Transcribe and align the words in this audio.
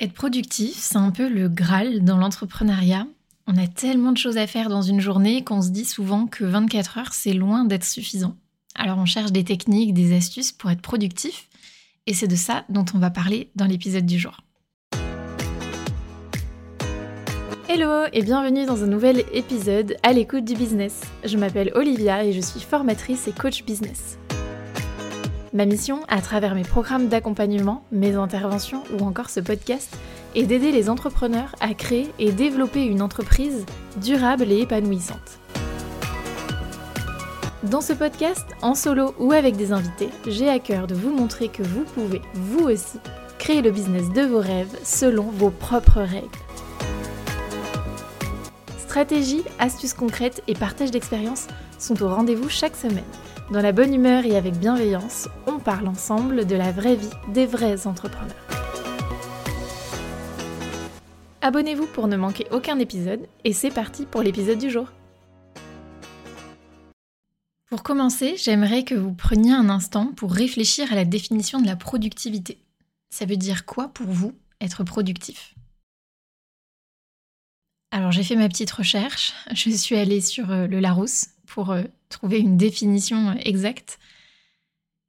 Être 0.00 0.14
productif, 0.14 0.76
c'est 0.76 0.96
un 0.96 1.10
peu 1.10 1.28
le 1.28 1.50
Graal 1.50 2.02
dans 2.04 2.16
l'entrepreneuriat. 2.16 3.06
On 3.46 3.58
a 3.58 3.66
tellement 3.66 4.12
de 4.12 4.16
choses 4.16 4.38
à 4.38 4.46
faire 4.46 4.70
dans 4.70 4.80
une 4.80 5.00
journée 5.00 5.44
qu'on 5.44 5.60
se 5.60 5.68
dit 5.68 5.84
souvent 5.84 6.26
que 6.26 6.42
24 6.42 6.96
heures, 6.96 7.12
c'est 7.12 7.34
loin 7.34 7.66
d'être 7.66 7.84
suffisant. 7.84 8.34
Alors 8.74 8.96
on 8.96 9.04
cherche 9.04 9.30
des 9.30 9.44
techniques, 9.44 9.92
des 9.92 10.16
astuces 10.16 10.52
pour 10.52 10.70
être 10.70 10.80
productif, 10.80 11.50
et 12.06 12.14
c'est 12.14 12.28
de 12.28 12.36
ça 12.36 12.64
dont 12.70 12.86
on 12.94 12.98
va 12.98 13.10
parler 13.10 13.50
dans 13.56 13.66
l'épisode 13.66 14.06
du 14.06 14.18
jour. 14.18 14.40
Hello 17.68 18.06
et 18.14 18.22
bienvenue 18.22 18.64
dans 18.64 18.82
un 18.82 18.86
nouvel 18.86 19.22
épisode 19.34 19.98
à 20.02 20.14
l'écoute 20.14 20.46
du 20.46 20.54
business. 20.54 21.02
Je 21.24 21.36
m'appelle 21.36 21.72
Olivia 21.74 22.24
et 22.24 22.32
je 22.32 22.40
suis 22.40 22.60
formatrice 22.60 23.28
et 23.28 23.32
coach 23.32 23.64
business. 23.64 24.18
Ma 25.52 25.64
mission, 25.64 26.02
à 26.06 26.20
travers 26.20 26.54
mes 26.54 26.62
programmes 26.62 27.08
d'accompagnement, 27.08 27.82
mes 27.90 28.14
interventions 28.14 28.84
ou 28.96 29.02
encore 29.02 29.30
ce 29.30 29.40
podcast, 29.40 29.96
est 30.36 30.44
d'aider 30.44 30.70
les 30.70 30.88
entrepreneurs 30.88 31.56
à 31.58 31.74
créer 31.74 32.08
et 32.20 32.30
développer 32.30 32.84
une 32.84 33.02
entreprise 33.02 33.66
durable 33.96 34.52
et 34.52 34.60
épanouissante. 34.60 35.40
Dans 37.64 37.80
ce 37.80 37.92
podcast, 37.92 38.46
en 38.62 38.76
solo 38.76 39.12
ou 39.18 39.32
avec 39.32 39.56
des 39.56 39.72
invités, 39.72 40.10
j'ai 40.28 40.48
à 40.48 40.60
cœur 40.60 40.86
de 40.86 40.94
vous 40.94 41.10
montrer 41.10 41.48
que 41.48 41.64
vous 41.64 41.82
pouvez, 41.82 42.22
vous 42.34 42.66
aussi, 42.68 43.00
créer 43.40 43.60
le 43.60 43.72
business 43.72 44.08
de 44.10 44.22
vos 44.22 44.38
rêves 44.38 44.78
selon 44.84 45.24
vos 45.24 45.50
propres 45.50 46.02
règles. 46.02 46.28
Stratégies, 48.78 49.42
astuces 49.58 49.94
concrètes 49.94 50.44
et 50.46 50.54
partage 50.54 50.92
d'expériences 50.92 51.48
sont 51.80 52.00
au 52.04 52.08
rendez-vous 52.08 52.48
chaque 52.48 52.76
semaine. 52.76 53.02
Dans 53.50 53.62
la 53.62 53.72
bonne 53.72 53.92
humeur 53.92 54.24
et 54.26 54.36
avec 54.36 54.54
bienveillance, 54.54 55.28
on 55.48 55.58
parle 55.58 55.88
ensemble 55.88 56.46
de 56.46 56.54
la 56.54 56.70
vraie 56.70 56.94
vie 56.94 57.10
des 57.34 57.46
vrais 57.46 57.88
entrepreneurs. 57.88 58.36
Abonnez-vous 61.40 61.88
pour 61.88 62.06
ne 62.06 62.16
manquer 62.16 62.46
aucun 62.52 62.78
épisode 62.78 63.26
et 63.42 63.52
c'est 63.52 63.72
parti 63.72 64.06
pour 64.06 64.22
l'épisode 64.22 64.58
du 64.58 64.70
jour. 64.70 64.92
Pour 67.68 67.82
commencer, 67.82 68.36
j'aimerais 68.36 68.84
que 68.84 68.94
vous 68.94 69.14
preniez 69.14 69.52
un 69.52 69.68
instant 69.68 70.12
pour 70.12 70.32
réfléchir 70.32 70.92
à 70.92 70.94
la 70.94 71.04
définition 71.04 71.60
de 71.60 71.66
la 71.66 71.74
productivité. 71.74 72.58
Ça 73.10 73.24
veut 73.24 73.36
dire 73.36 73.66
quoi 73.66 73.88
pour 73.88 74.06
vous 74.06 74.32
être 74.60 74.84
productif? 74.84 75.56
Alors 77.90 78.12
j'ai 78.12 78.22
fait 78.22 78.36
ma 78.36 78.48
petite 78.48 78.70
recherche, 78.70 79.32
je 79.52 79.70
suis 79.70 79.96
allée 79.96 80.20
sur 80.20 80.52
euh, 80.52 80.68
le 80.68 80.78
Larousse 80.78 81.30
pour 81.46 81.72
euh, 81.72 81.82
trouver 82.10 82.40
une 82.40 82.58
définition 82.58 83.34
exacte. 83.38 83.98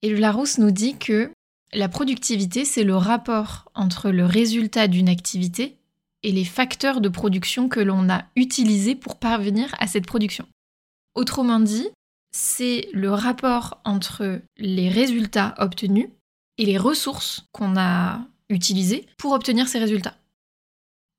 Et 0.01 0.09
le 0.09 0.17
Larousse 0.17 0.57
nous 0.57 0.71
dit 0.71 0.97
que 0.97 1.31
la 1.73 1.89
productivité, 1.89 2.63
c'est 2.63 2.83
le 2.83 2.95
rapport 2.95 3.69
entre 3.75 4.09
le 4.09 4.25
résultat 4.25 4.87
d'une 4.87 5.09
activité 5.09 5.77
et 6.23 6.31
les 6.31 6.45
facteurs 6.45 7.01
de 7.01 7.09
production 7.09 7.67
que 7.67 7.79
l'on 7.79 8.09
a 8.09 8.23
utilisés 8.35 8.95
pour 8.95 9.19
parvenir 9.19 9.75
à 9.79 9.87
cette 9.87 10.05
production. 10.05 10.47
Autrement 11.15 11.59
dit, 11.59 11.87
c'est 12.31 12.87
le 12.93 13.11
rapport 13.11 13.81
entre 13.83 14.41
les 14.57 14.89
résultats 14.89 15.55
obtenus 15.57 16.09
et 16.57 16.65
les 16.65 16.77
ressources 16.77 17.45
qu'on 17.51 17.77
a 17.77 18.21
utilisées 18.49 19.07
pour 19.17 19.31
obtenir 19.31 19.67
ces 19.67 19.79
résultats. 19.79 20.15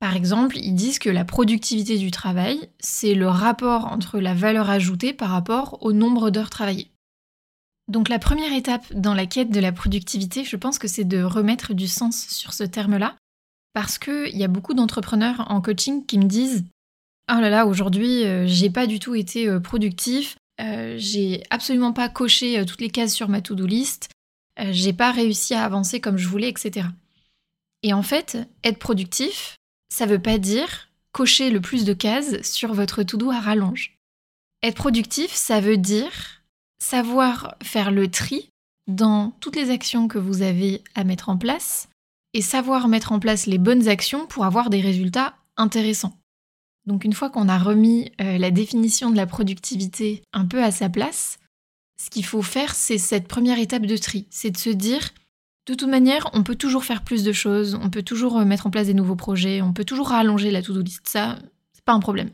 Par 0.03 0.17
exemple, 0.17 0.59
ils 0.59 0.75
disent 0.75 0.99
que 0.99 1.09
la 1.09 1.25
productivité 1.25 1.97
du 1.97 2.11
travail, 2.11 2.69
c'est 2.81 3.15
le 3.15 3.29
rapport 3.29 3.85
entre 3.85 4.19
la 4.19 4.35
valeur 4.35 4.69
ajoutée 4.69 5.13
par 5.13 5.31
rapport 5.31 5.79
au 5.81 5.93
nombre 5.93 6.31
d'heures 6.31 6.51
travaillées. 6.51 6.91
Donc 7.87 8.09
la 8.09 8.19
première 8.19 8.53
étape 8.53 8.93
dans 8.95 9.15
la 9.15 9.27
quête 9.27 9.51
de 9.51 9.61
la 9.61 9.71
productivité, 9.71 10.43
je 10.43 10.57
pense 10.57 10.81
que 10.81 10.89
c'est 10.89 11.05
de 11.05 11.23
remettre 11.23 11.73
du 11.73 11.87
sens 11.87 12.27
sur 12.27 12.53
ce 12.53 12.65
terme-là, 12.65 13.17
parce 13.75 13.97
qu'il 13.97 14.37
y 14.37 14.43
a 14.43 14.49
beaucoup 14.49 14.75
d'entrepreneurs 14.75 15.47
en 15.49 15.61
coaching 15.61 16.05
qui 16.05 16.19
me 16.19 16.25
disent 16.25 16.65
Oh 17.31 17.41
là 17.41 17.49
là, 17.49 17.65
aujourd'hui, 17.65 18.25
euh, 18.25 18.45
j'ai 18.45 18.71
pas 18.71 18.89
du 18.89 18.99
tout 18.99 19.15
été 19.15 19.47
euh, 19.47 19.61
productif, 19.61 20.37
euh, 20.61 20.97
j'ai 20.99 21.45
absolument 21.49 21.93
pas 21.93 22.09
coché 22.09 22.67
toutes 22.67 22.81
les 22.81 22.91
cases 22.91 23.15
sur 23.15 23.29
ma 23.29 23.41
to-do 23.41 23.67
list, 23.67 24.09
j'ai 24.59 24.95
pas 24.95 25.13
réussi 25.13 25.55
à 25.55 25.65
avancer 25.65 26.01
comme 26.01 26.19
je 26.19 26.27
voulais, 26.27 26.49
etc. 26.49 26.89
Et 27.85 27.93
en 27.93 28.03
fait, 28.03 28.37
être 28.65 28.81
productif, 28.81 29.59
ça 29.93 30.07
veut 30.07 30.23
pas 30.23 30.39
dire 30.39 30.89
cocher 31.13 31.51
le 31.51 31.61
plus 31.61 31.85
de 31.85 31.93
cases 31.93 32.41
sur 32.41 32.73
votre 32.73 33.03
to-do 33.03 33.31
à 33.31 33.39
rallonge. 33.39 33.99
Être 34.63 34.77
productif, 34.77 35.35
ça 35.35 35.61
veut 35.61 35.77
dire 35.77 36.43
savoir 36.79 37.57
faire 37.63 37.91
le 37.91 38.11
tri 38.11 38.49
dans 38.87 39.33
toutes 39.41 39.55
les 39.55 39.69
actions 39.69 40.09
que 40.09 40.17
vous 40.17 40.41
avez 40.41 40.83
à 40.95 41.05
mettre 41.05 41.29
en 41.29 41.37
place 41.37 41.91
et 42.33 42.41
savoir 42.41 42.89
mettre 42.89 43.13
en 43.13 43.21
place 43.21 43.45
les 43.45 43.59
bonnes 43.59 43.87
actions 43.87 44.27
pour 44.27 44.47
avoir 44.47 44.71
des 44.71 44.81
résultats 44.81 45.35
intéressants. 45.59 46.19
Donc 46.87 47.05
une 47.05 47.13
fois 47.13 47.29
qu'on 47.29 47.51
a 47.51 47.59
remis 47.59 48.13
euh, 48.19 48.39
la 48.39 48.51
définition 48.51 49.11
de 49.11 49.17
la 49.17 49.27
productivité 49.27 50.23
un 50.33 50.47
peu 50.47 50.65
à 50.65 50.71
sa 50.71 50.89
place, 50.89 51.39
ce 52.03 52.09
qu'il 52.09 52.25
faut 52.25 52.41
faire, 52.41 52.75
c'est 52.75 52.97
cette 52.97 53.29
première 53.29 53.59
étape 53.59 53.85
de 53.85 53.99
tri, 53.99 54.27
c'est 54.31 54.53
de 54.53 54.57
se 54.57 54.71
dire 54.71 55.11
de 55.67 55.75
toute 55.75 55.89
manière, 55.89 56.29
on 56.33 56.43
peut 56.43 56.57
toujours 56.57 56.85
faire 56.85 57.03
plus 57.03 57.23
de 57.23 57.33
choses, 57.33 57.79
on 57.81 57.91
peut 57.91 58.03
toujours 58.03 58.39
euh, 58.39 58.45
mettre 58.45 58.67
en 58.67 58.71
place 58.71 58.87
des 58.87 58.95
nouveaux 58.95 59.17
projets, 59.17 59.63
on 59.63 59.73
peut 59.73 59.85
toujours 59.85 60.09
rallonger 60.09 60.51
la 60.51 60.63
to-do 60.63 60.81
list, 60.81 61.07
ça, 61.09 61.39
c'est 61.73 61.85
pas 61.85 61.93
un 61.93 62.01
problème. 62.01 62.31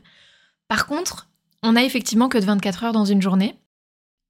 Par 0.67 0.87
contre, 0.87 1.29
on 1.61 1.75
a 1.75 1.83
effectivement 1.83 2.29
que 2.29 2.37
de 2.37 2.45
24 2.45 2.85
heures 2.85 2.93
dans 2.93 3.05
une 3.05 3.21
journée, 3.21 3.55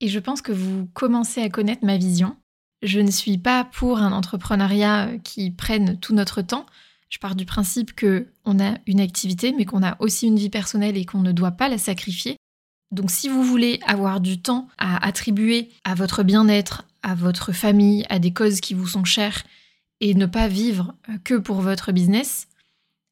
et 0.01 0.07
je 0.07 0.19
pense 0.19 0.41
que 0.41 0.51
vous 0.51 0.87
commencez 0.93 1.41
à 1.41 1.49
connaître 1.49 1.85
ma 1.85 1.97
vision. 1.97 2.35
Je 2.81 2.99
ne 2.99 3.11
suis 3.11 3.37
pas 3.37 3.65
pour 3.65 3.99
un 3.99 4.11
entrepreneuriat 4.11 5.07
euh, 5.07 5.17
qui 5.17 5.51
prenne 5.51 5.99
tout 5.99 6.13
notre 6.13 6.41
temps. 6.41 6.65
Je 7.09 7.17
pars 7.17 7.35
du 7.35 7.45
principe 7.45 7.93
que 7.93 8.27
on 8.45 8.59
a 8.59 8.77
une 8.85 9.01
activité, 9.01 9.53
mais 9.53 9.65
qu'on 9.65 9.83
a 9.83 9.95
aussi 9.99 10.27
une 10.27 10.37
vie 10.37 10.49
personnelle 10.49 10.97
et 10.97 11.05
qu'on 11.05 11.21
ne 11.21 11.31
doit 11.31 11.51
pas 11.51 11.69
la 11.69 11.77
sacrifier. 11.77 12.37
Donc 12.91 13.11
si 13.11 13.29
vous 13.29 13.43
voulez 13.43 13.79
avoir 13.85 14.19
du 14.19 14.41
temps 14.41 14.67
à 14.77 15.05
attribuer 15.05 15.69
à 15.83 15.95
votre 15.95 16.23
bien-être, 16.23 16.85
à 17.03 17.15
votre 17.15 17.51
famille, 17.51 18.05
à 18.09 18.19
des 18.19 18.33
causes 18.33 18.61
qui 18.61 18.73
vous 18.73 18.87
sont 18.87 19.03
chères 19.03 19.43
et 20.01 20.13
ne 20.13 20.25
pas 20.25 20.47
vivre 20.47 20.93
euh, 21.09 21.17
que 21.23 21.35
pour 21.35 21.61
votre 21.61 21.91
business, 21.91 22.47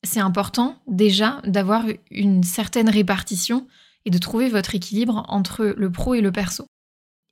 c'est 0.03 0.19
important 0.19 0.81
déjà 0.87 1.41
d'avoir 1.45 1.85
une 2.11 2.43
certaine 2.43 2.89
répartition 2.89 3.67
et 4.05 4.09
de 4.09 4.17
trouver 4.17 4.49
votre 4.49 4.75
équilibre 4.75 5.25
entre 5.27 5.65
le 5.65 5.91
pro 5.91 6.13
et 6.13 6.21
le 6.21 6.31
perso. 6.31 6.65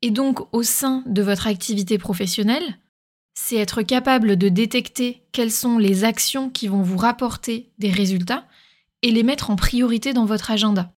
Et 0.02 0.12
donc 0.12 0.54
au 0.54 0.64
sein 0.64 1.04
de 1.06 1.22
votre 1.22 1.48
activité 1.48 1.98
professionnelle, 1.98 2.78
c'est 3.34 3.58
être 3.58 3.82
capable 3.82 4.38
de 4.38 4.50
détecter 4.50 5.24
quelles 5.32 5.52
sont 5.52 5.78
les 5.78 6.04
actions 6.04 6.50
qui 6.50 6.68
vont 6.68 6.82
vous 6.82 6.98
rapporter 6.98 7.72
des 7.78 7.92
résultats 7.92 8.46
et 9.02 9.12
les 9.12 9.24
mettre 9.24 9.50
en 9.50 9.56
priorité 9.56 10.14
dans 10.14 10.26
votre 10.26 10.52
agenda. 10.52 10.94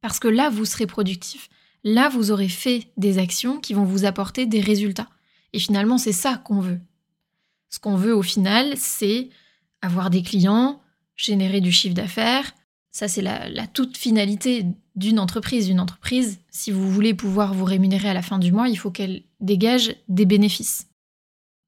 Parce 0.00 0.18
que 0.18 0.28
là, 0.28 0.48
vous 0.48 0.64
serez 0.64 0.86
productif. 0.86 1.48
Là, 1.84 2.08
vous 2.08 2.30
aurez 2.30 2.48
fait 2.48 2.88
des 2.96 3.18
actions 3.18 3.58
qui 3.58 3.74
vont 3.74 3.84
vous 3.84 4.04
apporter 4.04 4.46
des 4.46 4.60
résultats. 4.60 5.08
Et 5.52 5.58
finalement, 5.58 5.98
c'est 5.98 6.12
ça 6.12 6.36
qu'on 6.36 6.60
veut. 6.60 6.80
Ce 7.68 7.78
qu'on 7.78 7.96
veut 7.96 8.14
au 8.14 8.22
final, 8.22 8.74
c'est 8.76 9.30
avoir 9.80 10.10
des 10.10 10.22
clients, 10.22 10.80
générer 11.16 11.60
du 11.60 11.72
chiffre 11.72 11.94
d'affaires. 11.94 12.52
Ça, 12.90 13.08
c'est 13.08 13.22
la, 13.22 13.66
toute 13.66 13.96
finalité 13.96 14.66
d'une 14.94 15.18
entreprise. 15.18 15.68
Une 15.68 15.80
entreprise, 15.80 16.38
si 16.50 16.70
vous 16.70 16.90
voulez 16.90 17.14
pouvoir 17.14 17.54
vous 17.54 17.64
rémunérer 17.64 18.08
à 18.08 18.14
la 18.14 18.22
fin 18.22 18.38
du 18.38 18.52
mois, 18.52 18.68
il 18.68 18.76
faut 18.76 18.90
qu'elle 18.90 19.22
dégage 19.40 19.96
des 20.08 20.26
bénéfices. 20.26 20.88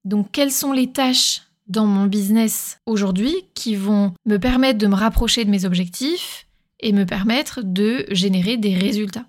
Donc, 0.03 0.31
quelles 0.31 0.51
sont 0.51 0.71
les 0.71 0.91
tâches 0.91 1.41
dans 1.67 1.87
mon 1.87 2.05
business 2.05 2.79
aujourd'hui 2.85 3.33
qui 3.55 3.75
vont 3.75 4.13
me 4.25 4.37
permettre 4.37 4.77
de 4.77 4.87
me 4.87 4.95
rapprocher 4.95 5.43
de 5.43 5.49
mes 5.49 5.65
objectifs 5.65 6.47
et 6.79 6.91
me 6.91 7.05
permettre 7.05 7.61
de 7.63 8.05
générer 8.11 8.57
des 8.57 8.75
résultats? 8.75 9.25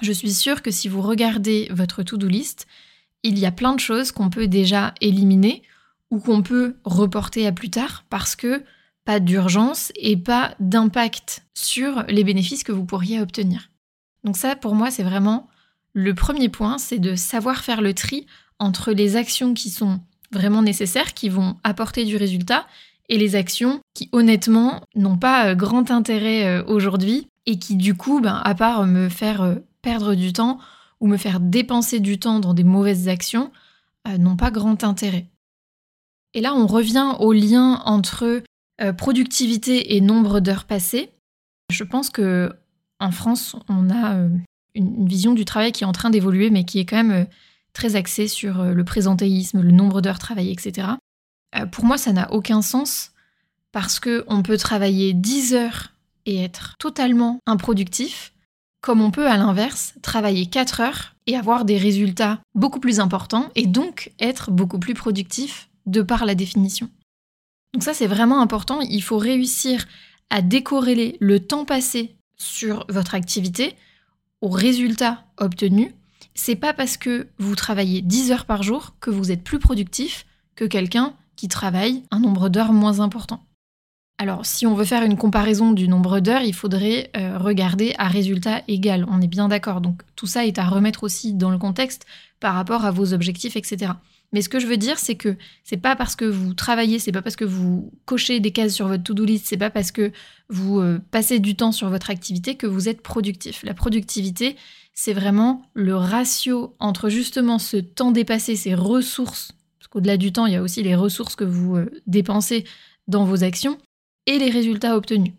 Je 0.00 0.12
suis 0.12 0.32
sûre 0.32 0.62
que 0.62 0.70
si 0.70 0.88
vous 0.88 1.02
regardez 1.02 1.68
votre 1.70 2.02
to-do 2.02 2.26
list, 2.26 2.66
il 3.22 3.38
y 3.38 3.46
a 3.46 3.52
plein 3.52 3.74
de 3.74 3.80
choses 3.80 4.12
qu'on 4.12 4.30
peut 4.30 4.46
déjà 4.46 4.94
éliminer 5.00 5.62
ou 6.10 6.20
qu'on 6.20 6.42
peut 6.42 6.76
reporter 6.84 7.46
à 7.46 7.52
plus 7.52 7.70
tard 7.70 8.04
parce 8.08 8.36
que 8.36 8.62
pas 9.04 9.20
d'urgence 9.20 9.92
et 9.96 10.16
pas 10.16 10.54
d'impact 10.60 11.44
sur 11.54 12.04
les 12.08 12.24
bénéfices 12.24 12.62
que 12.62 12.72
vous 12.72 12.84
pourriez 12.84 13.20
obtenir. 13.20 13.70
Donc 14.24 14.36
ça, 14.36 14.54
pour 14.54 14.74
moi, 14.74 14.90
c'est 14.90 15.02
vraiment 15.02 15.48
le 15.94 16.14
premier 16.14 16.48
point, 16.48 16.78
c'est 16.78 16.98
de 16.98 17.14
savoir 17.14 17.64
faire 17.64 17.80
le 17.80 17.94
tri 17.94 18.26
entre 18.58 18.92
les 18.92 19.16
actions 19.16 19.54
qui 19.54 19.70
sont 19.70 20.00
vraiment 20.30 20.62
nécessaires, 20.62 21.14
qui 21.14 21.28
vont 21.28 21.56
apporter 21.64 22.04
du 22.04 22.16
résultat, 22.16 22.66
et 23.08 23.16
les 23.16 23.36
actions 23.36 23.80
qui, 23.94 24.08
honnêtement, 24.12 24.82
n'ont 24.94 25.16
pas 25.16 25.48
euh, 25.48 25.54
grand 25.54 25.90
intérêt 25.90 26.46
euh, 26.46 26.64
aujourd'hui 26.66 27.28
et 27.46 27.58
qui, 27.58 27.76
du 27.76 27.94
coup, 27.94 28.20
ben, 28.20 28.40
à 28.44 28.54
part 28.54 28.86
me 28.86 29.08
faire 29.08 29.42
euh, 29.42 29.54
perdre 29.82 30.14
du 30.14 30.32
temps 30.32 30.58
ou 31.00 31.06
me 31.06 31.16
faire 31.16 31.40
dépenser 31.40 32.00
du 32.00 32.18
temps 32.18 32.40
dans 32.40 32.54
des 32.54 32.64
mauvaises 32.64 33.08
actions 33.08 33.52
euh, 34.06 34.18
n'ont 34.18 34.36
pas 34.36 34.50
grand 34.50 34.84
intérêt. 34.84 35.26
Et 36.34 36.40
là, 36.40 36.54
on 36.54 36.66
revient 36.66 37.14
au 37.20 37.32
lien 37.32 37.82
entre 37.84 38.42
euh, 38.80 38.92
productivité 38.92 39.96
et 39.96 40.00
nombre 40.00 40.40
d'heures 40.40 40.64
passées. 40.64 41.10
Je 41.70 41.84
pense 41.84 42.10
que 42.10 42.52
en 43.00 43.10
France, 43.10 43.56
on 43.68 43.90
a 43.90 44.16
euh, 44.16 44.28
une, 44.74 45.06
vision 45.06 45.34
du 45.34 45.44
travail 45.44 45.72
qui 45.72 45.84
est 45.84 45.86
en 45.86 45.92
train 45.92 46.10
d'évoluer, 46.10 46.50
mais 46.50 46.64
qui 46.64 46.78
est 46.78 46.84
quand 46.84 47.02
même 47.02 47.26
très 47.72 47.96
axée 47.96 48.28
sur 48.28 48.64
le 48.64 48.84
présentéisme, 48.84 49.60
le 49.60 49.70
nombre 49.70 50.00
d'heures 50.00 50.18
travaillées, 50.18 50.52
etc. 50.52 50.88
pour 51.70 51.84
moi, 51.84 51.96
ça 51.96 52.12
n'a 52.12 52.32
aucun 52.32 52.60
sens 52.60 53.12
parce 53.70 54.00
qu'on 54.00 54.42
peut 54.42 54.56
travailler 54.56 55.12
10 55.12 55.54
heures 55.54 55.92
et 56.26 56.42
être 56.42 56.76
totalement 56.78 57.40
improductif, 57.46 58.32
comme 58.80 59.00
on 59.00 59.10
peut 59.10 59.28
à 59.28 59.36
l'inverse 59.36 59.94
travailler 60.02 60.46
4 60.46 60.80
heures 60.80 61.14
et 61.26 61.36
avoir 61.36 61.64
des 61.64 61.78
résultats 61.78 62.40
beaucoup 62.54 62.80
plus 62.80 63.00
importants 63.00 63.50
et 63.54 63.66
donc 63.66 64.12
être 64.18 64.50
beaucoup 64.50 64.78
plus 64.78 64.94
productif 64.94 65.68
de 65.86 66.02
par 66.02 66.24
la 66.24 66.34
définition. 66.34 66.88
Donc 67.74 67.82
ça 67.82 67.94
c'est 67.94 68.06
vraiment 68.06 68.40
important, 68.40 68.80
il 68.80 69.02
faut 69.02 69.18
réussir 69.18 69.86
à 70.30 70.42
décorréler 70.42 71.16
le 71.20 71.40
temps 71.40 71.64
passé 71.64 72.16
sur 72.36 72.86
votre 72.88 73.14
activité 73.14 73.74
aux 74.40 74.50
résultats 74.50 75.24
obtenus. 75.38 75.92
C'est 76.34 76.56
pas 76.56 76.72
parce 76.72 76.96
que 76.96 77.28
vous 77.38 77.56
travaillez 77.56 78.00
10 78.00 78.32
heures 78.32 78.44
par 78.44 78.62
jour 78.62 78.94
que 79.00 79.10
vous 79.10 79.32
êtes 79.32 79.42
plus 79.42 79.58
productif 79.58 80.24
que 80.54 80.64
quelqu'un 80.64 81.14
qui 81.36 81.48
travaille 81.48 82.02
un 82.10 82.20
nombre 82.20 82.48
d'heures 82.48 82.72
moins 82.72 83.00
important. 83.00 83.44
Alors, 84.20 84.44
si 84.44 84.66
on 84.66 84.74
veut 84.74 84.84
faire 84.84 85.04
une 85.04 85.16
comparaison 85.16 85.70
du 85.70 85.86
nombre 85.86 86.18
d'heures, 86.18 86.42
il 86.42 86.54
faudrait 86.54 87.10
euh, 87.16 87.38
regarder 87.38 87.94
à 87.98 88.08
résultat 88.08 88.62
égal. 88.66 89.06
On 89.08 89.20
est 89.20 89.28
bien 89.28 89.46
d'accord. 89.46 89.80
Donc, 89.80 90.02
tout 90.16 90.26
ça 90.26 90.44
est 90.44 90.58
à 90.58 90.64
remettre 90.64 91.04
aussi 91.04 91.34
dans 91.34 91.50
le 91.50 91.58
contexte 91.58 92.04
par 92.40 92.54
rapport 92.54 92.84
à 92.84 92.90
vos 92.90 93.14
objectifs, 93.14 93.54
etc. 93.54 93.92
Mais 94.32 94.42
ce 94.42 94.48
que 94.48 94.58
je 94.58 94.66
veux 94.66 94.76
dire, 94.76 94.98
c'est 94.98 95.14
que 95.14 95.36
c'est 95.62 95.78
pas 95.78 95.96
parce 95.96 96.16
que 96.16 96.24
vous 96.24 96.52
travaillez, 96.52 96.98
c'est 96.98 97.12
pas 97.12 97.22
parce 97.22 97.36
que 97.36 97.44
vous 97.44 97.92
cochez 98.04 98.40
des 98.40 98.50
cases 98.50 98.74
sur 98.74 98.88
votre 98.88 99.02
to-do 99.02 99.24
list, 99.24 99.46
c'est 99.46 99.56
pas 99.56 99.70
parce 99.70 99.92
que 99.92 100.12
vous 100.50 100.80
euh, 100.80 101.00
passez 101.10 101.38
du 101.38 101.54
temps 101.54 101.72
sur 101.72 101.88
votre 101.88 102.10
activité 102.10 102.56
que 102.56 102.66
vous 102.66 102.88
êtes 102.88 103.00
productif. 103.00 103.62
La 103.62 103.72
productivité, 103.72 104.56
c'est 104.94 105.14
vraiment 105.14 105.62
le 105.74 105.94
ratio 105.94 106.74
entre 106.78 107.08
justement 107.08 107.58
ce 107.58 107.76
temps 107.78 108.10
dépassé, 108.10 108.56
ces 108.56 108.74
ressources, 108.74 109.52
parce 109.78 109.88
qu'au-delà 109.88 110.16
du 110.16 110.32
temps, 110.32 110.46
il 110.46 110.52
y 110.54 110.56
a 110.56 110.62
aussi 110.62 110.82
les 110.82 110.96
ressources 110.96 111.36
que 111.36 111.44
vous 111.44 111.76
euh, 111.76 111.90
dépensez 112.06 112.64
dans 113.06 113.24
vos 113.24 113.44
actions, 113.44 113.78
et 114.28 114.38
les 114.38 114.50
résultats 114.50 114.94
obtenus. 114.94 115.32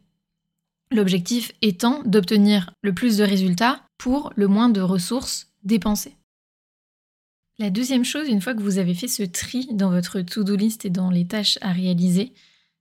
L'objectif 0.91 1.51
étant 1.61 2.01
d'obtenir 2.05 2.73
le 2.81 2.91
plus 2.91 3.17
de 3.17 3.23
résultats 3.23 3.83
pour 3.99 4.33
le 4.35 4.47
moins 4.47 4.69
de 4.69 4.81
ressources 4.81 5.53
dépensées. 5.63 6.15
La 7.59 7.69
deuxième 7.69 8.03
chose, 8.03 8.27
une 8.27 8.41
fois 8.41 8.55
que 8.55 8.63
vous 8.63 8.79
avez 8.79 8.95
fait 8.95 9.07
ce 9.07 9.21
tri 9.21 9.67
dans 9.73 9.91
votre 9.91 10.21
to-do 10.21 10.55
list 10.55 10.85
et 10.85 10.89
dans 10.89 11.11
les 11.11 11.27
tâches 11.27 11.59
à 11.61 11.71
réaliser, 11.71 12.33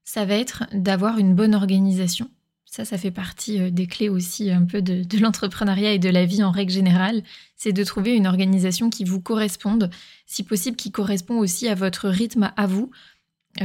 ça 0.03 0.25
va 0.25 0.33
être 0.33 0.63
d'avoir 0.73 1.19
une 1.19 1.35
bonne 1.35 1.53
organisation. 1.53 2.31
Ça, 2.65 2.85
ça 2.85 2.97
fait 2.97 3.11
partie 3.11 3.59
euh, 3.59 3.69
des 3.69 3.85
clés 3.85 4.09
aussi 4.09 4.49
un 4.51 4.63
peu 4.63 4.81
de, 4.81 5.03
de 5.03 5.17
l'entrepreneuriat 5.17 5.93
et 5.93 5.99
de 5.99 6.09
la 6.09 6.25
vie 6.25 6.43
en 6.43 6.51
règle 6.51 6.71
générale. 6.71 7.23
C'est 7.55 7.73
de 7.73 7.83
trouver 7.83 8.15
une 8.15 8.27
organisation 8.27 8.89
qui 8.89 9.03
vous 9.03 9.21
corresponde, 9.21 9.91
si 10.25 10.43
possible 10.43 10.77
qui 10.77 10.91
correspond 10.91 11.37
aussi 11.37 11.67
à 11.67 11.75
votre 11.75 12.09
rythme 12.09 12.51
à 12.55 12.65
vous, 12.67 12.89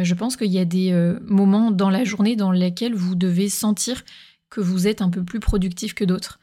je 0.02 0.14
pense 0.14 0.36
qu'il 0.36 0.50
y 0.50 0.58
a 0.58 0.64
des 0.64 0.92
euh, 0.92 1.18
moments 1.22 1.70
dans 1.70 1.90
la 1.90 2.04
journée 2.04 2.36
dans 2.36 2.50
lesquels 2.50 2.94
vous 2.94 3.14
devez 3.14 3.48
sentir 3.48 4.04
que 4.50 4.60
vous 4.60 4.86
êtes 4.86 5.02
un 5.02 5.10
peu 5.10 5.24
plus 5.24 5.40
productif 5.40 5.94
que 5.94 6.04
d'autres. 6.04 6.40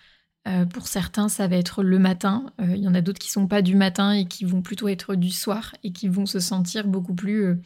Euh, 0.48 0.66
pour 0.66 0.88
certains, 0.88 1.30
ça 1.30 1.48
va 1.48 1.58
être 1.58 1.84
le 1.84 2.00
matin. 2.00 2.46
Il 2.60 2.78
y 2.78 2.88
en 2.88 2.96
a 2.96 3.02
d'autres 3.02 3.20
qui 3.20 3.30
sont 3.30 3.48
pas 3.48 3.62
du 3.62 3.76
matin 3.76 4.14
et 4.14 4.26
qui 4.26 4.46
vont 4.46 4.62
plutôt 4.62 4.88
être 4.88 5.16
du 5.16 5.30
soir 5.30 5.76
et 5.84 5.92
qui 5.92 6.08
vont 6.08 6.26
se 6.26 6.40
sentir 6.40 6.88
beaucoup 6.88 7.14
plus 7.14 7.60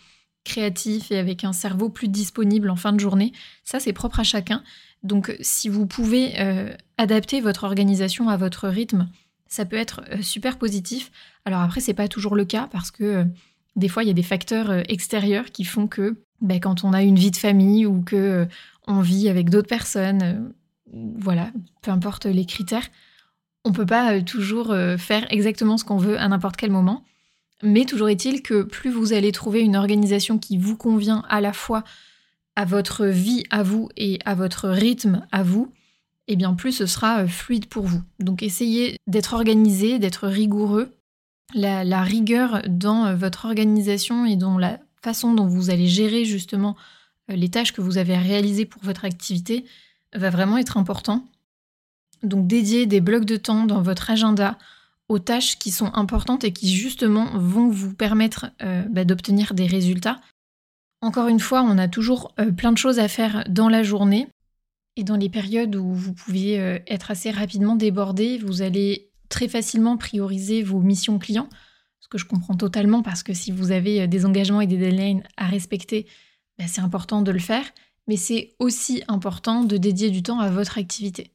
créatifs 0.43 1.11
et 1.11 1.17
avec 1.17 1.43
un 1.43 1.53
cerveau 1.53 1.89
plus 1.89 2.07
disponible 2.07 2.69
en 2.69 2.75
fin 2.75 2.93
de 2.93 2.99
journée. 2.99 3.31
Ça, 3.63 3.79
c'est 3.79 3.93
propre 3.93 4.19
à 4.19 4.23
chacun. 4.23 4.61
Donc, 5.03 5.35
si 5.39 5.69
vous 5.69 5.85
pouvez 5.85 6.33
adapter 6.97 7.39
votre 7.39 7.63
organisation 7.63 8.27
à 8.27 8.37
votre 8.37 8.67
rythme, 8.67 9.07
ça 9.47 9.65
peut 9.65 9.77
être 9.77 10.01
super 10.21 10.57
positif. 10.57 11.11
Alors 11.45 11.61
après, 11.61 11.79
c'est 11.79 11.93
pas 11.93 12.07
toujours 12.07 12.35
le 12.35 12.45
cas 12.45 12.67
parce 12.71 12.91
que 12.91 13.25
des 13.75 13.89
fois, 13.89 14.03
il 14.03 14.07
y 14.07 14.11
a 14.11 14.13
des 14.13 14.23
facteurs 14.23 14.69
euh, 14.69 14.81
extérieurs 14.87 15.45
qui 15.45 15.65
font 15.65 15.87
que 15.87 16.15
ben, 16.41 16.59
quand 16.59 16.83
on 16.83 16.93
a 16.93 17.01
une 17.03 17.17
vie 17.17 17.31
de 17.31 17.35
famille 17.35 17.85
ou 17.85 18.01
que 18.01 18.15
euh, 18.15 18.45
on 18.87 19.01
vit 19.01 19.29
avec 19.29 19.49
d'autres 19.49 19.67
personnes, 19.67 20.21
euh, 20.23 21.13
voilà, 21.17 21.51
peu 21.81 21.91
importe 21.91 22.25
les 22.25 22.45
critères, 22.45 22.87
on 23.63 23.71
peut 23.71 23.85
pas 23.85 24.21
toujours 24.21 24.75
faire 24.99 25.25
exactement 25.31 25.79
ce 25.79 25.83
qu'on 25.83 25.97
veut 25.97 26.19
à 26.19 26.27
n'importe 26.27 26.55
quel 26.55 26.69
moment. 26.69 27.03
Mais 27.63 27.85
toujours 27.85 28.09
est-il 28.09 28.43
que 28.43 28.61
plus 28.61 28.91
vous 28.91 29.11
allez 29.11 29.31
trouver 29.31 29.61
une 29.61 29.75
organisation 29.75 30.37
qui 30.37 30.57
vous 30.57 30.77
convient 30.77 31.23
à 31.29 31.41
la 31.41 31.51
fois 31.51 31.83
à 32.55 32.63
votre 32.63 33.07
vie 33.07 33.43
à 33.49 33.63
vous 33.63 33.89
et 33.97 34.19
à 34.23 34.35
votre 34.35 34.69
rythme 34.69 35.25
à 35.31 35.41
vous, 35.41 35.73
et 36.27 36.33
eh 36.33 36.35
bien 36.35 36.53
plus 36.53 36.73
ce 36.73 36.85
sera 36.85 37.25
fluide 37.25 37.65
pour 37.65 37.85
vous. 37.85 38.03
Donc 38.19 38.43
essayez 38.43 38.97
d'être 39.07 39.33
organisé, 39.33 39.97
d'être 39.97 40.27
rigoureux 40.27 40.95
la, 41.53 42.01
rigueur 42.01 42.61
dans 42.67 43.05
euh, 43.05 43.15
votre 43.15 43.45
organisation 43.45 44.25
et 44.25 44.35
dans 44.35 44.57
la 44.57 44.79
façon 45.01 45.33
dont 45.33 45.47
vous 45.47 45.69
allez 45.69 45.87
gérer 45.87 46.25
justement 46.25 46.75
euh, 47.29 47.35
les 47.35 47.49
tâches 47.49 47.73
que 47.73 47.81
vous 47.81 47.97
avez 47.97 48.15
à 48.15 48.19
réaliser 48.19 48.65
pour 48.65 48.83
votre 48.83 49.05
activité 49.05 49.65
va 50.13 50.29
vraiment 50.29 50.57
être 50.57 50.77
important. 50.77 51.27
Donc 52.23 52.47
dédier 52.47 52.85
des 52.85 53.01
blocs 53.01 53.25
de 53.25 53.37
temps 53.37 53.65
dans 53.65 53.81
votre 53.81 54.09
agenda 54.09 54.57
aux 55.07 55.19
tâches 55.19 55.59
qui 55.59 55.69
sont 55.69 55.93
importantes 55.93 56.43
et 56.43 56.51
qui 56.51 56.73
justement 56.73 57.37
vont 57.37 57.69
vous 57.69 57.93
permettre 57.93 58.47
euh, 58.63 58.83
bah, 58.89 59.05
d'obtenir 59.05 59.53
des 59.53 59.67
résultats. 59.67 60.19
Encore 61.01 61.27
une 61.27 61.39
fois, 61.39 61.61
on 61.61 61.77
a 61.77 61.87
toujours 61.87 62.33
plein 62.57 62.71
de 62.71 62.77
choses 62.79 62.97
à 62.97 63.07
faire 63.07 63.43
dans 63.47 63.69
la 63.69 63.83
journée 63.83 64.27
et 64.95 65.03
dans 65.03 65.17
les 65.17 65.29
périodes 65.29 65.75
où 65.75 65.93
vous 65.93 66.13
pouvez 66.13 66.53
être 66.87 67.11
assez 67.11 67.29
rapidement 67.29 67.75
débordé, 67.75 68.39
vous 68.39 68.63
allez 68.63 69.11
très 69.29 69.47
facilement 69.47 69.97
prioriser 69.97 70.63
vos 70.63 70.79
missions 70.79 71.19
clients, 71.19 71.49
ce 72.05 72.07
que 72.07 72.19
je 72.19 72.25
comprends 72.25 72.55
totalement 72.55 73.01
parce 73.01 73.23
que 73.23 73.33
si 73.33 73.51
vous 73.51 73.71
avez 73.71 74.01
euh, 74.01 74.07
des 74.07 74.27
engagements 74.27 74.61
et 74.61 74.67
des 74.67 74.77
deadlines 74.77 75.23
à 75.37 75.47
respecter, 75.47 76.05
bah, 76.59 76.65
c'est 76.67 76.81
important 76.81 77.23
de 77.23 77.31
le 77.31 77.39
faire, 77.39 77.65
mais 78.07 78.15
c'est 78.15 78.53
aussi 78.59 79.01
important 79.07 79.63
de 79.63 79.77
dédier 79.77 80.11
du 80.11 80.21
temps 80.21 80.39
à 80.39 80.51
votre 80.51 80.77
activité. 80.77 81.31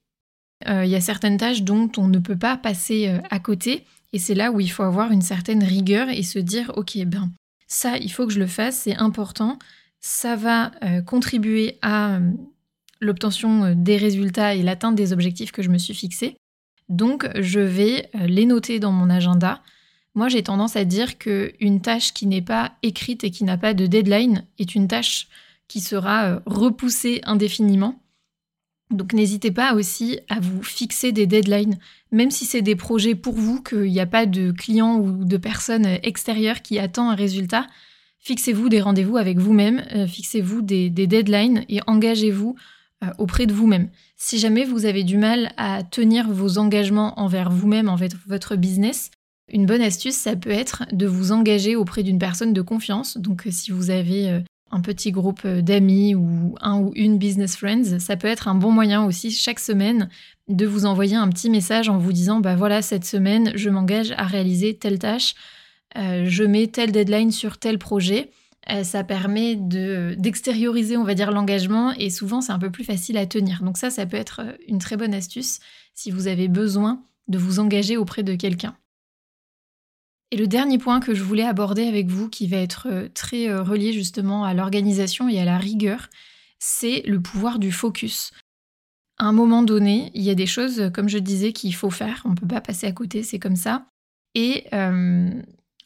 Euh, 0.68 0.84
il 0.84 0.90
y 0.90 0.94
a 0.94 1.00
certaines 1.00 1.38
tâches 1.38 1.62
dont 1.62 1.90
on 1.96 2.06
ne 2.06 2.20
peut 2.20 2.38
pas 2.38 2.56
passer 2.56 3.08
euh, 3.08 3.18
à 3.30 3.40
côté, 3.40 3.84
et 4.12 4.20
c'est 4.20 4.34
là 4.34 4.52
où 4.52 4.60
il 4.60 4.70
faut 4.70 4.84
avoir 4.84 5.10
une 5.10 5.22
certaine 5.22 5.64
rigueur 5.64 6.08
et 6.08 6.22
se 6.22 6.38
dire, 6.38 6.70
ok, 6.76 6.98
ben 7.04 7.32
ça, 7.66 7.96
il 7.96 8.12
faut 8.12 8.26
que 8.28 8.32
je 8.32 8.38
le 8.38 8.46
fasse, 8.46 8.82
c'est 8.82 8.96
important, 8.96 9.58
ça 10.00 10.34
va 10.34 10.72
contribuer 11.06 11.78
à 11.82 12.18
l'obtention 13.00 13.74
des 13.76 13.96
résultats 13.96 14.54
et 14.54 14.62
l'atteinte 14.62 14.96
des 14.96 15.12
objectifs 15.12 15.52
que 15.52 15.62
je 15.62 15.68
me 15.68 15.78
suis 15.78 15.94
fixés. 15.94 16.36
Donc, 16.90 17.26
je 17.40 17.60
vais 17.60 18.10
euh, 18.14 18.26
les 18.26 18.44
noter 18.44 18.78
dans 18.78 18.92
mon 18.92 19.08
agenda. 19.08 19.62
Moi, 20.14 20.28
j'ai 20.28 20.42
tendance 20.42 20.76
à 20.76 20.84
dire 20.84 21.16
qu'une 21.16 21.80
tâche 21.80 22.12
qui 22.12 22.26
n'est 22.26 22.42
pas 22.42 22.72
écrite 22.82 23.24
et 23.24 23.30
qui 23.30 23.44
n'a 23.44 23.56
pas 23.56 23.72
de 23.72 23.86
deadline 23.86 24.44
est 24.58 24.74
une 24.74 24.88
tâche 24.88 25.28
qui 25.68 25.80
sera 25.80 26.24
euh, 26.26 26.40
repoussée 26.46 27.22
indéfiniment. 27.24 28.00
Donc 28.90 29.12
n'hésitez 29.12 29.52
pas 29.52 29.74
aussi 29.74 30.18
à 30.28 30.40
vous 30.40 30.62
fixer 30.62 31.12
des 31.12 31.26
deadlines, 31.26 31.78
même 32.10 32.32
si 32.32 32.44
c'est 32.44 32.60
des 32.60 32.74
projets 32.74 33.14
pour 33.14 33.34
vous, 33.34 33.62
qu'il 33.62 33.82
n'y 33.82 34.00
a 34.00 34.06
pas 34.06 34.26
de 34.26 34.50
clients 34.50 34.96
ou 34.96 35.24
de 35.24 35.36
personnes 35.36 35.86
extérieures 35.86 36.60
qui 36.60 36.78
attendent 36.80 37.12
un 37.12 37.14
résultat. 37.14 37.68
Fixez-vous 38.18 38.68
des 38.68 38.80
rendez-vous 38.80 39.16
avec 39.16 39.38
vous-même, 39.38 39.84
euh, 39.94 40.08
fixez-vous 40.08 40.60
des, 40.60 40.90
deadlines 40.90 41.64
et 41.68 41.80
engagez-vous 41.86 42.56
auprès 43.18 43.46
de 43.46 43.52
vous-même. 43.52 43.88
Si 44.16 44.38
jamais 44.38 44.64
vous 44.64 44.84
avez 44.84 45.04
du 45.04 45.16
mal 45.16 45.52
à 45.56 45.82
tenir 45.82 46.30
vos 46.30 46.58
engagements 46.58 47.18
envers 47.18 47.50
vous-même, 47.50 47.88
envers 47.88 48.10
votre 48.26 48.56
business, 48.56 49.10
une 49.52 49.66
bonne 49.66 49.82
astuce, 49.82 50.14
ça 50.14 50.36
peut 50.36 50.50
être 50.50 50.84
de 50.92 51.06
vous 51.06 51.32
engager 51.32 51.76
auprès 51.76 52.02
d'une 52.02 52.18
personne 52.18 52.52
de 52.52 52.62
confiance. 52.62 53.16
Donc 53.16 53.46
euh, 53.46 53.50
si 53.50 53.70
vous 53.70 53.90
avez 53.90 54.30
euh, 54.30 54.40
un 54.70 54.80
petit 54.80 55.10
groupe 55.10 55.40
euh, 55.44 55.60
d'amis 55.60 56.14
ou 56.14 56.54
un 56.60 56.78
ou 56.78 56.92
une 56.94 57.18
business 57.18 57.56
friends, 57.56 57.98
ça 57.98 58.16
peut 58.16 58.28
être 58.28 58.48
un 58.48 58.54
bon 58.54 58.70
moyen 58.70 59.04
aussi 59.04 59.30
chaque 59.30 59.60
semaine 59.60 60.08
de 60.48 60.66
vous 60.66 60.86
envoyer 60.86 61.16
un 61.16 61.28
petit 61.28 61.50
message 61.50 61.88
en 61.88 61.98
vous 61.98 62.12
disant 62.12 62.40
bah 62.40 62.56
voilà 62.56 62.82
cette 62.82 63.04
semaine 63.04 63.52
je 63.54 63.70
m'engage 63.70 64.12
à 64.16 64.24
réaliser 64.24 64.74
telle 64.74 64.98
tâche, 64.98 65.34
je 65.94 66.42
mets 66.42 66.66
telle 66.66 66.90
deadline 66.90 67.30
sur 67.30 67.58
tel 67.58 67.78
projet 67.78 68.30
euh, 68.30 68.49
ça 68.82 69.04
permet 69.04 69.56
d'extérioriser, 69.56 70.96
on 70.96 71.04
va 71.04 71.14
dire, 71.14 71.30
l'engagement 71.30 71.92
et 71.92 72.10
souvent 72.10 72.40
c'est 72.40 72.52
un 72.52 72.58
peu 72.58 72.70
plus 72.70 72.84
facile 72.84 73.16
à 73.16 73.26
tenir. 73.26 73.62
Donc 73.62 73.78
ça, 73.78 73.90
ça 73.90 74.06
peut 74.06 74.16
être 74.16 74.40
euh, 74.44 74.52
une 74.68 74.78
très 74.78 74.96
bonne 74.96 75.14
astuce 75.14 75.60
si 75.94 76.10
vous 76.10 76.26
avez 76.26 76.48
besoin 76.48 77.02
de 77.28 77.38
vous 77.38 77.58
engager 77.58 77.96
auprès 77.96 78.22
de 78.22 78.34
quelqu'un. 78.34 78.76
Et 80.30 80.36
le 80.36 80.46
dernier 80.46 80.78
point 80.78 81.00
que 81.00 81.14
je 81.14 81.24
voulais 81.24 81.44
aborder 81.44 81.86
avec 81.86 82.06
vous, 82.06 82.28
qui 82.28 82.46
va 82.46 82.58
être 82.58 82.86
euh, 82.90 83.08
très 83.12 83.52
relié 83.52 83.92
justement 83.92 84.44
à 84.44 84.54
l'organisation 84.54 85.28
et 85.28 85.40
à 85.40 85.44
la 85.44 85.58
rigueur, 85.58 86.08
c'est 86.58 87.02
le 87.06 87.20
pouvoir 87.20 87.58
du 87.58 87.72
focus. 87.72 88.30
À 89.18 89.24
un 89.24 89.32
moment 89.32 89.62
donné, 89.62 90.10
il 90.14 90.22
y 90.22 90.30
a 90.30 90.34
des 90.34 90.46
choses, 90.46 90.90
comme 90.94 91.08
je 91.08 91.18
disais, 91.18 91.52
qu'il 91.52 91.74
faut 91.74 91.90
faire. 91.90 92.22
On 92.24 92.30
ne 92.30 92.34
peut 92.34 92.46
pas 92.46 92.60
passer 92.60 92.86
à 92.86 92.92
côté, 92.92 93.22
c'est 93.22 93.38
comme 93.38 93.56
ça. 93.56 93.86
Et 94.34 94.64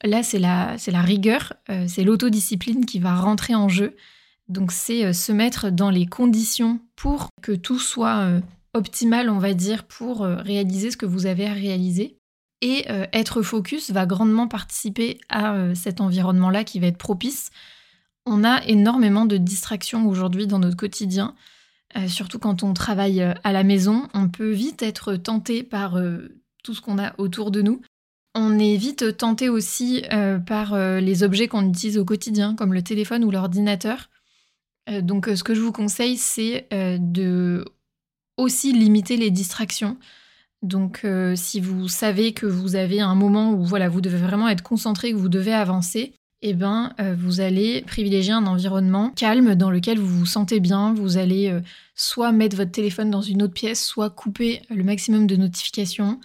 Là, 0.03 0.23
c'est 0.23 0.39
la, 0.39 0.77
rigueur, 1.03 1.55
euh, 1.71 1.87
c'est 1.89 2.05
l'autodiscipline 2.05 2.85
qui 2.85 2.99
va 2.99 3.15
rentrer 3.15 3.55
en 3.55 3.69
jeu. 3.69 3.97
Donc, 4.49 4.73
c'est 4.73 5.05
euh, 5.07 5.13
se 5.13 5.33
mettre 5.33 5.71
dans 5.71 5.91
les 5.91 6.07
conditions 6.07 6.81
pour 6.97 7.29
que 7.43 7.53
tout 7.53 7.79
soit 7.79 8.19
euh, 8.19 8.41
optimal, 8.75 9.31
on 9.31 9.39
va 9.39 9.55
dire, 9.55 9.85
pour 9.85 10.23
réaliser 10.23 10.91
ce 10.91 10.97
que 10.97 11.07
vous 11.07 11.27
avez 11.27 11.47
à 11.47 11.53
réaliser. 11.53 12.19
Et 12.61 12.87
être 13.13 13.43
focus 13.43 13.91
va 13.91 14.07
grandement 14.07 14.49
participer 14.49 15.21
à 15.29 15.75
cet 15.75 16.01
environnement-là 16.01 16.65
qui 16.65 16.81
va 16.81 16.87
être 16.87 16.97
propice. 16.97 17.51
On 18.25 18.43
a 18.43 18.65
énormément 18.65 19.27
de 19.27 19.37
distractions 19.37 20.09
aujourd'hui 20.09 20.47
dans 20.47 20.59
notre 20.59 20.77
quotidien, 20.77 21.35
surtout 22.07 22.39
quand 22.39 22.63
on 22.63 22.73
travaille 22.73 23.21
à 23.21 23.53
la 23.53 23.65
maison. 23.65 24.09
On 24.15 24.29
peut 24.29 24.51
vite 24.51 24.83
être 24.83 25.15
tenté 25.17 25.63
par 25.63 26.01
tout 26.63 26.75
ce 26.75 26.81
qu'on 26.81 26.99
a 26.99 27.13
autour 27.19 27.51
de 27.51 27.61
nous. 27.61 27.83
On 28.35 28.59
est 28.59 28.76
vite 28.76 29.17
tenté 29.17 29.49
aussi 29.49 30.03
par 30.47 30.76
les 30.76 31.23
objets 31.23 31.47
qu'on 31.47 31.69
utilise 31.69 31.99
au 31.99 32.05
quotidien, 32.05 32.57
comme 32.57 32.75
le 32.75 32.83
téléphone 32.83 33.23
ou 33.25 33.31
l'ordinateur. 33.31 34.11
donc 35.03 35.26
ce 35.26 35.45
que 35.45 35.55
je 35.55 35.61
vous 35.61 35.71
conseille, 35.71 36.17
c'est 36.17 36.67
de 36.73 37.64
aussi 38.37 38.73
limiter 38.73 39.17
les 39.17 39.31
distractions. 39.31 39.99
Donc 40.62 41.07
si 41.37 41.61
vous 41.61 41.87
savez 41.87 42.33
que 42.33 42.47
vous 42.47 42.75
avez 42.75 43.00
un 43.00 43.14
moment 43.14 43.53
où 43.53 43.62
voilà, 43.64 43.88
vous 43.88 44.00
devez 44.00 44.19
vraiment 44.19 44.49
être 44.49 44.64
concentré, 44.64 45.12
que 45.12 45.17
vous 45.17 45.29
devez 45.29 45.55
avancer, 45.55 46.12
eh 46.47 46.53
ben, 46.53 46.93
euh, 47.00 47.17
vous 47.19 47.41
allez 47.41 47.81
privilégier 47.81 48.35
un 48.35 48.45
environnement 48.45 49.11
calme 49.17 49.55
dans 49.55 49.71
lequel 49.71 49.99
vous 49.99 50.19
vous 50.19 50.26
sentez 50.26 50.61
bien. 50.61 50.93
Vous 50.93 51.17
allez 51.17 51.49
euh, 51.49 51.61
soit 51.95 52.33
mettre 52.33 52.55
votre 52.55 52.71
téléphone 52.71 53.11
dans 53.11 53.23
une 53.23 53.43
autre 53.43 53.55
pièce, 53.55 53.83
soit 53.83 54.11
couper 54.11 54.61
le 54.69 54.85
maximum 54.85 55.26
de 55.26 55.37
notifications. 55.37 56.21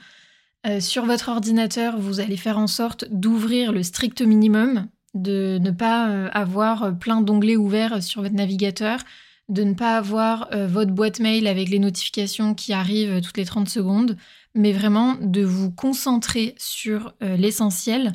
Euh, 0.68 0.80
sur 0.80 1.06
votre 1.06 1.30
ordinateur, 1.30 1.98
vous 1.98 2.20
allez 2.20 2.38
faire 2.38 2.58
en 2.58 2.68
sorte 2.68 3.06
d'ouvrir 3.10 3.72
le 3.72 3.84
strict 3.84 4.22
minimum, 4.22 4.88
de 5.14 5.58
ne 5.62 5.72
pas 5.72 6.28
avoir 6.28 6.98
plein 7.00 7.22
d'onglets 7.22 7.56
ouverts 7.56 8.04
sur 8.04 8.22
votre 8.22 8.36
navigateur, 8.36 9.00
de 9.48 9.64
ne 9.64 9.74
pas 9.74 9.98
avoir 9.98 10.50
votre 10.68 10.92
boîte 10.92 11.20
mail 11.20 11.48
avec 11.48 11.70
les 11.70 11.80
notifications 11.80 12.54
qui 12.54 12.74
arrivent 12.74 13.20
toutes 13.22 13.38
les 13.38 13.46
30 13.46 13.68
secondes, 13.68 14.18
mais 14.54 14.72
vraiment 14.72 15.16
de 15.20 15.42
vous 15.42 15.72
concentrer 15.72 16.54
sur 16.60 17.16
l'essentiel 17.22 18.14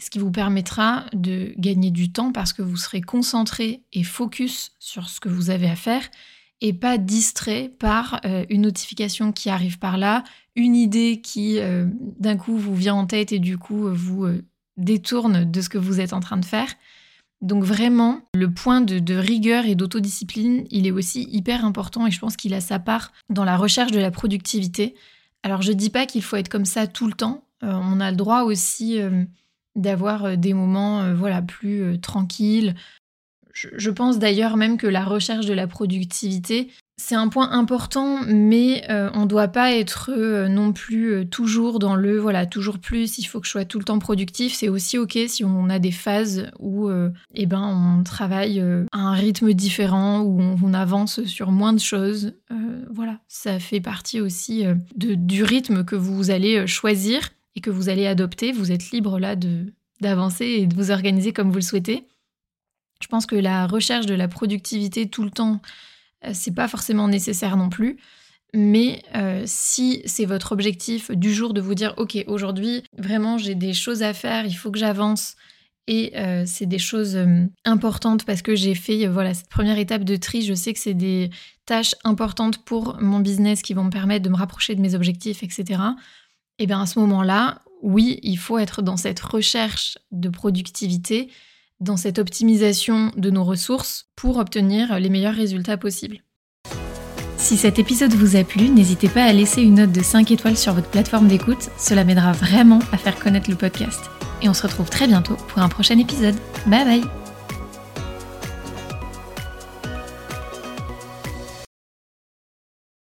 ce 0.00 0.10
qui 0.10 0.18
vous 0.18 0.30
permettra 0.30 1.06
de 1.12 1.52
gagner 1.56 1.90
du 1.90 2.12
temps 2.12 2.32
parce 2.32 2.52
que 2.52 2.62
vous 2.62 2.76
serez 2.76 3.00
concentré 3.00 3.82
et 3.92 4.04
focus 4.04 4.72
sur 4.78 5.08
ce 5.08 5.20
que 5.20 5.28
vous 5.28 5.50
avez 5.50 5.68
à 5.68 5.76
faire 5.76 6.08
et 6.60 6.72
pas 6.72 6.98
distrait 6.98 7.72
par 7.78 8.20
euh, 8.24 8.44
une 8.50 8.62
notification 8.62 9.32
qui 9.32 9.50
arrive 9.50 9.78
par 9.78 9.96
là, 9.96 10.24
une 10.56 10.74
idée 10.74 11.20
qui 11.20 11.58
euh, 11.58 11.86
d'un 12.18 12.36
coup 12.36 12.56
vous 12.56 12.74
vient 12.74 12.94
en 12.94 13.06
tête 13.06 13.32
et 13.32 13.38
du 13.38 13.58
coup 13.58 13.88
vous 13.92 14.24
euh, 14.24 14.44
détourne 14.76 15.48
de 15.48 15.60
ce 15.60 15.68
que 15.68 15.78
vous 15.78 16.00
êtes 16.00 16.12
en 16.12 16.20
train 16.20 16.36
de 16.36 16.44
faire. 16.44 16.68
Donc 17.40 17.62
vraiment, 17.62 18.20
le 18.34 18.50
point 18.50 18.80
de, 18.80 18.98
de 18.98 19.14
rigueur 19.14 19.66
et 19.66 19.76
d'autodiscipline, 19.76 20.66
il 20.70 20.88
est 20.88 20.90
aussi 20.90 21.28
hyper 21.30 21.64
important 21.64 22.06
et 22.06 22.10
je 22.10 22.18
pense 22.18 22.36
qu'il 22.36 22.52
a 22.52 22.60
sa 22.60 22.80
part 22.80 23.12
dans 23.30 23.44
la 23.44 23.56
recherche 23.56 23.92
de 23.92 24.00
la 24.00 24.10
productivité. 24.10 24.96
Alors 25.44 25.62
je 25.62 25.70
dis 25.70 25.90
pas 25.90 26.06
qu'il 26.06 26.22
faut 26.22 26.34
être 26.34 26.48
comme 26.48 26.64
ça 26.64 26.88
tout 26.88 27.06
le 27.06 27.12
temps, 27.12 27.44
on 27.62 28.00
a 28.00 28.10
le 28.10 28.16
droit 28.16 28.42
aussi 28.42 28.98
d'avoir 29.76 30.36
des 30.36 30.52
moments 30.52 31.14
voilà 31.14 31.40
plus 31.40 32.00
tranquilles. 32.00 32.74
Je, 33.76 33.90
pense 33.90 34.18
d'ailleurs 34.18 34.56
même 34.56 34.76
que 34.76 34.86
la 34.86 35.04
recherche 35.04 35.46
de 35.46 35.52
la 35.52 35.66
productivité, 35.66 36.68
c'est 36.96 37.14
un 37.14 37.28
point 37.28 37.50
important, 37.52 38.20
mais 38.26 38.84
on 39.14 39.22
ne 39.22 39.26
doit 39.26 39.48
pas 39.48 39.72
être 39.72 40.10
non 40.48 40.72
plus 40.72 41.26
toujours 41.28 41.78
dans 41.78 41.94
le 41.94 42.18
voilà, 42.18 42.44
toujours 42.44 42.78
plus, 42.78 43.18
il 43.18 43.24
faut 43.24 43.40
que 43.40 43.46
je 43.46 43.52
sois 43.52 43.64
tout 43.64 43.78
le 43.78 43.84
temps 43.84 44.00
productif. 44.00 44.52
C'est 44.52 44.68
aussi 44.68 44.98
ok 44.98 45.16
si 45.28 45.44
on 45.44 45.70
a 45.70 45.78
des 45.78 45.92
phases 45.92 46.50
où 46.58 46.90
eh 47.34 47.46
ben, 47.46 47.98
on 47.98 48.02
travaille 48.02 48.60
à 48.60 48.98
un 48.98 49.12
rythme 49.12 49.52
différent, 49.52 50.20
où 50.20 50.40
on, 50.40 50.74
avance 50.74 51.24
sur 51.24 51.52
moins 51.52 51.72
de 51.72 51.80
choses. 51.80 52.34
voilà, 52.90 53.20
ça 53.28 53.60
fait 53.60 53.80
partie 53.80 54.20
aussi 54.20 54.64
de, 54.96 55.14
du 55.14 55.44
rythme 55.44 55.84
que 55.84 55.96
vous 55.96 56.30
allez 56.30 56.66
choisir 56.66 57.30
et 57.54 57.60
que 57.60 57.70
vous 57.70 57.88
allez 57.88 58.06
adopter, 58.06 58.52
vous 58.52 58.72
êtes 58.72 58.90
libre 58.90 59.18
là 59.18 59.36
de 59.36 59.66
d'avancer 60.00 60.44
et 60.44 60.66
de 60.66 60.74
vous 60.74 60.90
organiser 60.90 61.32
comme 61.32 61.50
vous 61.50 61.56
le 61.56 61.62
souhaitez. 61.62 62.06
Je 63.00 63.06
pense 63.06 63.26
que 63.26 63.36
la 63.36 63.66
recherche 63.66 64.06
de 64.06 64.14
la 64.14 64.28
productivité 64.28 65.08
tout 65.08 65.22
le 65.22 65.30
temps, 65.30 65.60
euh, 66.24 66.30
c'est 66.34 66.54
pas 66.54 66.68
forcément 66.68 67.08
nécessaire 67.08 67.56
non 67.56 67.68
plus. 67.68 67.98
Mais 68.54 69.02
euh, 69.14 69.42
si 69.46 70.02
c'est 70.06 70.24
votre 70.24 70.52
objectif 70.52 71.10
du 71.10 71.34
jour 71.34 71.52
de 71.52 71.60
vous 71.60 71.74
dire 71.74 71.92
ok 71.98 72.24
aujourd'hui 72.28 72.82
vraiment 72.96 73.36
j'ai 73.36 73.54
des 73.54 73.74
choses 73.74 74.02
à 74.02 74.14
faire, 74.14 74.46
il 74.46 74.54
faut 74.54 74.70
que 74.70 74.78
j'avance 74.78 75.36
et 75.86 76.12
euh, 76.16 76.44
c'est 76.46 76.64
des 76.64 76.78
choses 76.78 77.18
importantes 77.66 78.24
parce 78.24 78.40
que 78.40 78.54
j'ai 78.54 78.74
fait 78.74 79.06
voilà 79.06 79.34
cette 79.34 79.50
première 79.50 79.78
étape 79.78 80.02
de 80.02 80.16
tri, 80.16 80.40
je 80.42 80.54
sais 80.54 80.72
que 80.72 80.78
c'est 80.78 80.94
des 80.94 81.28
tâches 81.66 81.94
importantes 82.04 82.64
pour 82.64 82.98
mon 83.02 83.20
business 83.20 83.60
qui 83.60 83.74
vont 83.74 83.84
me 83.84 83.90
permettre 83.90 84.24
de 84.24 84.30
me 84.30 84.36
rapprocher 84.36 84.74
de 84.74 84.80
mes 84.80 84.94
objectifs, 84.94 85.42
etc. 85.42 85.82
Et 86.58 86.66
bien 86.66 86.80
à 86.80 86.86
ce 86.86 86.98
moment-là, 87.00 87.60
oui, 87.82 88.18
il 88.22 88.38
faut 88.38 88.58
être 88.58 88.82
dans 88.82 88.96
cette 88.96 89.20
recherche 89.20 89.98
de 90.10 90.28
productivité, 90.28 91.30
dans 91.80 91.96
cette 91.96 92.18
optimisation 92.18 93.12
de 93.16 93.30
nos 93.30 93.44
ressources 93.44 94.08
pour 94.16 94.38
obtenir 94.38 94.98
les 94.98 95.10
meilleurs 95.10 95.34
résultats 95.34 95.76
possibles. 95.76 96.22
Si 97.36 97.56
cet 97.56 97.78
épisode 97.78 98.12
vous 98.12 98.36
a 98.36 98.42
plu, 98.42 98.68
n'hésitez 98.68 99.08
pas 99.08 99.24
à 99.24 99.32
laisser 99.32 99.62
une 99.62 99.76
note 99.76 99.92
de 99.92 100.02
5 100.02 100.30
étoiles 100.32 100.56
sur 100.56 100.74
votre 100.74 100.90
plateforme 100.90 101.28
d'écoute, 101.28 101.70
cela 101.78 102.04
m'aidera 102.04 102.32
vraiment 102.32 102.80
à 102.92 102.98
faire 102.98 103.18
connaître 103.18 103.48
le 103.48 103.56
podcast. 103.56 104.00
Et 104.42 104.48
on 104.48 104.54
se 104.54 104.64
retrouve 104.64 104.90
très 104.90 105.06
bientôt 105.06 105.36
pour 105.48 105.62
un 105.62 105.68
prochain 105.68 105.98
épisode. 105.98 106.36
Bye 106.66 106.84
bye 106.84 107.27